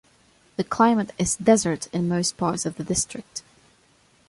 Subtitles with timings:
[0.55, 3.43] The climate is desert in most parts of the district.